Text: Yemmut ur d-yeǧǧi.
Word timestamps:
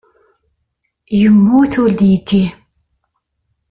Yemmut 1.19 1.73
ur 1.83 1.89
d-yeǧǧi. 1.99 2.45